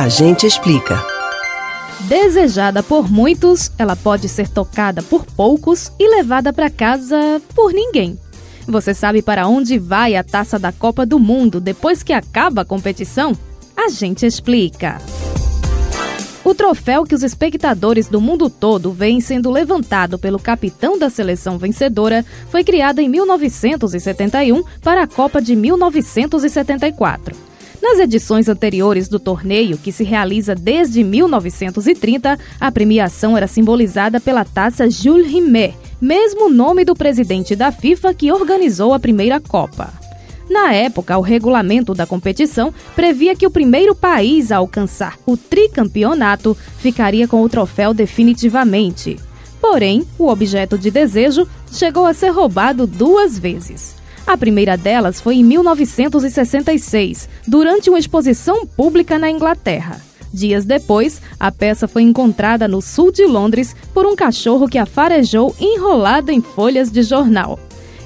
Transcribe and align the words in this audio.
A 0.00 0.08
gente 0.08 0.46
explica. 0.46 0.98
Desejada 2.08 2.82
por 2.82 3.12
muitos, 3.12 3.70
ela 3.76 3.94
pode 3.94 4.30
ser 4.30 4.48
tocada 4.48 5.02
por 5.02 5.26
poucos 5.26 5.92
e 5.98 6.08
levada 6.08 6.54
para 6.54 6.70
casa 6.70 7.18
por 7.54 7.70
ninguém. 7.70 8.18
Você 8.66 8.94
sabe 8.94 9.20
para 9.20 9.46
onde 9.46 9.78
vai 9.78 10.16
a 10.16 10.24
taça 10.24 10.58
da 10.58 10.72
Copa 10.72 11.04
do 11.04 11.18
Mundo 11.18 11.60
depois 11.60 12.02
que 12.02 12.14
acaba 12.14 12.62
a 12.62 12.64
competição? 12.64 13.36
A 13.76 13.90
gente 13.90 14.24
explica. 14.24 14.96
O 16.42 16.54
troféu 16.54 17.04
que 17.04 17.14
os 17.14 17.22
espectadores 17.22 18.08
do 18.08 18.22
mundo 18.22 18.48
todo 18.48 18.92
veem 18.92 19.20
sendo 19.20 19.50
levantado 19.50 20.18
pelo 20.18 20.38
capitão 20.38 20.98
da 20.98 21.10
seleção 21.10 21.58
vencedora 21.58 22.24
foi 22.48 22.64
criado 22.64 23.00
em 23.00 23.08
1971 23.10 24.62
para 24.80 25.02
a 25.02 25.06
Copa 25.06 25.42
de 25.42 25.54
1974. 25.54 27.49
Nas 27.82 27.98
edições 27.98 28.48
anteriores 28.48 29.08
do 29.08 29.18
torneio, 29.18 29.78
que 29.78 29.90
se 29.90 30.04
realiza 30.04 30.54
desde 30.54 31.02
1930, 31.02 32.38
a 32.60 32.72
premiação 32.72 33.36
era 33.36 33.46
simbolizada 33.46 34.20
pela 34.20 34.44
taça 34.44 34.90
Jules 34.90 35.30
Rimet, 35.30 35.74
mesmo 36.00 36.50
nome 36.50 36.84
do 36.84 36.94
presidente 36.94 37.56
da 37.56 37.72
FIFA 37.72 38.12
que 38.12 38.30
organizou 38.30 38.92
a 38.92 39.00
primeira 39.00 39.40
Copa. 39.40 39.92
Na 40.50 40.74
época, 40.74 41.16
o 41.16 41.22
regulamento 41.22 41.94
da 41.94 42.06
competição 42.06 42.74
previa 42.94 43.36
que 43.36 43.46
o 43.46 43.50
primeiro 43.50 43.94
país 43.94 44.50
a 44.50 44.56
alcançar 44.56 45.16
o 45.24 45.36
tricampeonato 45.36 46.56
ficaria 46.78 47.26
com 47.28 47.42
o 47.42 47.48
troféu 47.48 47.94
definitivamente. 47.94 49.16
Porém, 49.60 50.04
o 50.18 50.26
objeto 50.26 50.76
de 50.76 50.90
desejo 50.90 51.46
chegou 51.72 52.04
a 52.04 52.12
ser 52.12 52.30
roubado 52.30 52.86
duas 52.86 53.38
vezes. 53.38 53.99
A 54.26 54.36
primeira 54.36 54.76
delas 54.76 55.20
foi 55.20 55.36
em 55.36 55.44
1966, 55.44 57.28
durante 57.46 57.90
uma 57.90 57.98
exposição 57.98 58.66
pública 58.66 59.18
na 59.18 59.30
Inglaterra. 59.30 60.00
Dias 60.32 60.64
depois, 60.64 61.20
a 61.38 61.50
peça 61.50 61.88
foi 61.88 62.02
encontrada 62.02 62.68
no 62.68 62.80
sul 62.80 63.10
de 63.10 63.26
Londres 63.26 63.74
por 63.92 64.06
um 64.06 64.14
cachorro 64.14 64.68
que 64.68 64.78
a 64.78 64.86
farejou 64.86 65.54
enrolado 65.58 66.30
em 66.30 66.40
folhas 66.40 66.90
de 66.90 67.02
jornal. 67.02 67.58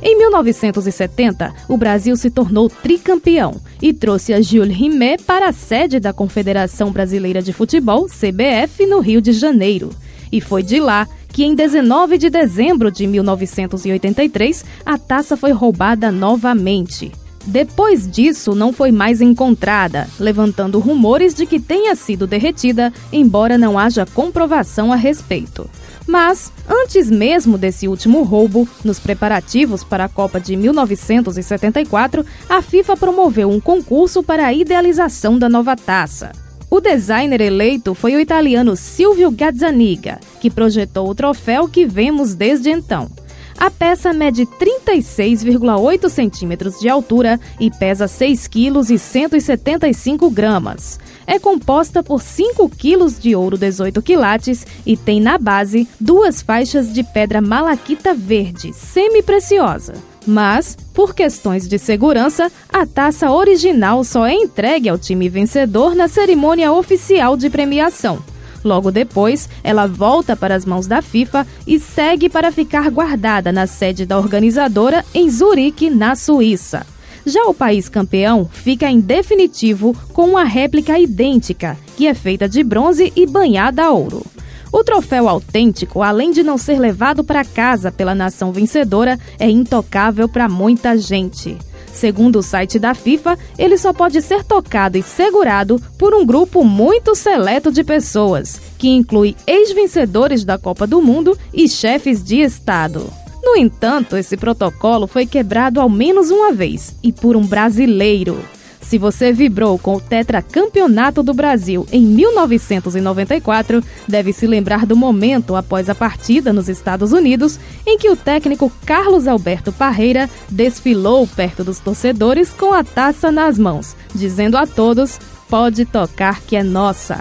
Em 0.00 0.16
1970, 0.18 1.54
o 1.68 1.76
Brasil 1.76 2.16
se 2.16 2.28
tornou 2.28 2.68
tricampeão 2.68 3.60
e 3.80 3.92
trouxe 3.92 4.32
a 4.32 4.40
Jules 4.40 4.76
Rimet 4.76 5.22
para 5.22 5.48
a 5.48 5.52
sede 5.52 6.00
da 6.00 6.12
Confederação 6.12 6.90
Brasileira 6.90 7.40
de 7.40 7.52
Futebol, 7.52 8.06
CBF, 8.06 8.84
no 8.86 8.98
Rio 8.98 9.20
de 9.20 9.32
Janeiro. 9.32 9.90
E 10.30 10.40
foi 10.40 10.62
de 10.62 10.80
lá 10.80 11.06
que 11.32 11.44
em 11.44 11.54
19 11.54 12.18
de 12.18 12.28
dezembro 12.28 12.90
de 12.90 13.06
1983 13.06 14.64
a 14.84 14.98
taça 14.98 15.36
foi 15.36 15.52
roubada 15.52 16.12
novamente. 16.12 17.10
Depois 17.44 18.08
disso, 18.08 18.54
não 18.54 18.72
foi 18.72 18.92
mais 18.92 19.20
encontrada, 19.20 20.08
levantando 20.18 20.78
rumores 20.78 21.34
de 21.34 21.44
que 21.44 21.58
tenha 21.58 21.94
sido 21.96 22.26
derretida, 22.26 22.92
embora 23.12 23.58
não 23.58 23.76
haja 23.76 24.06
comprovação 24.06 24.92
a 24.92 24.96
respeito. 24.96 25.68
Mas, 26.06 26.52
antes 26.68 27.10
mesmo 27.10 27.58
desse 27.58 27.88
último 27.88 28.22
roubo, 28.22 28.68
nos 28.84 29.00
preparativos 29.00 29.82
para 29.82 30.04
a 30.04 30.08
Copa 30.08 30.40
de 30.40 30.56
1974, 30.56 32.24
a 32.48 32.62
FIFA 32.62 32.96
promoveu 32.96 33.50
um 33.50 33.60
concurso 33.60 34.22
para 34.22 34.46
a 34.46 34.52
idealização 34.52 35.38
da 35.38 35.48
nova 35.48 35.74
taça. 35.76 36.41
O 36.72 36.80
designer 36.80 37.42
eleito 37.42 37.94
foi 37.94 38.16
o 38.16 38.18
italiano 38.18 38.74
Silvio 38.76 39.30
Gazzaniga, 39.30 40.18
que 40.40 40.50
projetou 40.50 41.06
o 41.06 41.14
troféu 41.14 41.68
que 41.68 41.84
vemos 41.84 42.34
desde 42.34 42.70
então. 42.70 43.10
A 43.58 43.70
peça 43.70 44.10
mede 44.14 44.46
36,8 44.46 46.08
centímetros 46.08 46.80
de 46.80 46.88
altura 46.88 47.38
e 47.60 47.70
pesa 47.70 48.08
6 48.08 48.48
quilos 48.48 48.88
e 48.88 48.98
175 48.98 50.30
gramas. 50.30 50.98
É 51.26 51.38
composta 51.38 52.02
por 52.02 52.22
5 52.22 52.66
quilos 52.70 53.18
de 53.18 53.36
ouro 53.36 53.58
18 53.58 54.00
quilates 54.00 54.66
e 54.86 54.96
tem 54.96 55.20
na 55.20 55.36
base 55.36 55.86
duas 56.00 56.40
faixas 56.40 56.90
de 56.90 57.04
pedra 57.04 57.42
malaquita 57.42 58.14
verde, 58.14 58.72
semi-preciosa. 58.72 60.11
Mas, 60.26 60.76
por 60.94 61.14
questões 61.14 61.68
de 61.68 61.78
segurança, 61.78 62.50
a 62.72 62.86
taça 62.86 63.30
original 63.30 64.04
só 64.04 64.26
é 64.26 64.34
entregue 64.34 64.88
ao 64.88 64.98
time 64.98 65.28
vencedor 65.28 65.94
na 65.94 66.06
cerimônia 66.08 66.72
oficial 66.72 67.36
de 67.36 67.50
premiação. 67.50 68.22
Logo 68.64 68.92
depois, 68.92 69.48
ela 69.64 69.86
volta 69.86 70.36
para 70.36 70.54
as 70.54 70.64
mãos 70.64 70.86
da 70.86 71.02
FIFA 71.02 71.46
e 71.66 71.80
segue 71.80 72.28
para 72.28 72.52
ficar 72.52 72.88
guardada 72.90 73.50
na 73.50 73.66
sede 73.66 74.06
da 74.06 74.16
organizadora 74.18 75.04
em 75.12 75.28
Zurique, 75.28 75.90
na 75.90 76.14
Suíça. 76.14 76.86
Já 77.26 77.44
o 77.44 77.54
país 77.54 77.88
campeão 77.88 78.48
fica 78.52 78.90
em 78.90 79.00
definitivo 79.00 79.96
com 80.12 80.30
uma 80.30 80.44
réplica 80.44 80.98
idêntica, 80.98 81.76
que 81.96 82.06
é 82.06 82.14
feita 82.14 82.48
de 82.48 82.62
bronze 82.62 83.12
e 83.14 83.26
banhada 83.26 83.84
a 83.84 83.92
ouro. 83.92 84.31
O 84.72 84.82
troféu 84.82 85.28
autêntico, 85.28 86.02
além 86.02 86.30
de 86.30 86.42
não 86.42 86.56
ser 86.56 86.78
levado 86.78 87.22
para 87.22 87.44
casa 87.44 87.92
pela 87.92 88.14
nação 88.14 88.50
vencedora, 88.50 89.20
é 89.38 89.48
intocável 89.50 90.26
para 90.26 90.48
muita 90.48 90.96
gente. 90.96 91.58
Segundo 91.92 92.38
o 92.38 92.42
site 92.42 92.78
da 92.78 92.94
FIFA, 92.94 93.38
ele 93.58 93.76
só 93.76 93.92
pode 93.92 94.22
ser 94.22 94.42
tocado 94.42 94.96
e 94.96 95.02
segurado 95.02 95.78
por 95.98 96.14
um 96.14 96.24
grupo 96.24 96.64
muito 96.64 97.14
seleto 97.14 97.70
de 97.70 97.84
pessoas, 97.84 98.58
que 98.78 98.88
inclui 98.88 99.36
ex-vencedores 99.46 100.42
da 100.42 100.56
Copa 100.56 100.86
do 100.86 101.02
Mundo 101.02 101.36
e 101.52 101.68
chefes 101.68 102.24
de 102.24 102.40
Estado. 102.40 103.12
No 103.42 103.56
entanto, 103.56 104.16
esse 104.16 104.38
protocolo 104.38 105.06
foi 105.06 105.26
quebrado 105.26 105.80
ao 105.80 105.88
menos 105.90 106.30
uma 106.30 106.50
vez 106.50 106.96
e 107.02 107.12
por 107.12 107.36
um 107.36 107.46
brasileiro. 107.46 108.42
Se 108.82 108.98
você 108.98 109.32
vibrou 109.32 109.78
com 109.78 109.96
o 109.96 110.00
tetracampeonato 110.00 111.22
do 111.22 111.32
Brasil 111.32 111.86
em 111.90 112.02
1994, 112.02 113.82
deve 114.06 114.32
se 114.32 114.46
lembrar 114.46 114.84
do 114.84 114.94
momento 114.94 115.56
após 115.56 115.88
a 115.88 115.94
partida 115.94 116.52
nos 116.52 116.68
Estados 116.68 117.12
Unidos 117.12 117.58
em 117.86 117.96
que 117.96 118.10
o 118.10 118.16
técnico 118.16 118.70
Carlos 118.84 119.26
Alberto 119.26 119.72
Parreira 119.72 120.28
desfilou 120.50 121.26
perto 121.26 121.64
dos 121.64 121.78
torcedores 121.78 122.52
com 122.52 122.74
a 122.74 122.84
taça 122.84 123.32
nas 123.32 123.56
mãos, 123.56 123.96
dizendo 124.14 124.58
a 124.58 124.66
todos: 124.66 125.18
pode 125.48 125.84
tocar 125.84 126.40
que 126.42 126.56
é 126.56 126.62
nossa. 126.62 127.18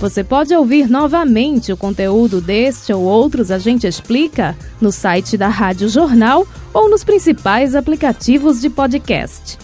Você 0.00 0.22
pode 0.22 0.54
ouvir 0.54 0.88
novamente 0.88 1.72
o 1.72 1.76
conteúdo 1.76 2.40
deste 2.40 2.92
ou 2.92 3.02
outros 3.02 3.50
A 3.50 3.58
Gente 3.58 3.86
Explica 3.86 4.56
no 4.80 4.92
site 4.92 5.36
da 5.36 5.48
Rádio 5.48 5.88
Jornal 5.88 6.46
ou 6.72 6.90
nos 6.90 7.04
principais 7.04 7.74
aplicativos 7.74 8.60
de 8.60 8.68
podcast. 8.68 9.63